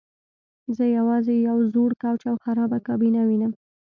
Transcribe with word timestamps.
زه 0.75 0.83
یوازې 0.97 1.33
یو 1.47 1.57
زوړ 1.71 1.91
کوچ 2.01 2.21
او 2.31 2.35
خرابه 2.43 2.77
کابینه 2.87 3.21
وینم 3.27 3.51